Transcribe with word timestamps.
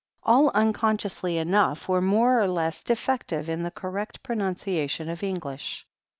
All, 0.23 0.49
unconsciously 0.55 1.37
enough, 1.37 1.87
were 1.87 2.01
more 2.01 2.41
or 2.41 2.47
less 2.47 2.81
defective 2.81 3.51
in 3.51 3.61
the 3.61 3.69
correct 3.69 4.23
pronimciation 4.23 5.09
of 5.09 5.21
English. 5.21 5.85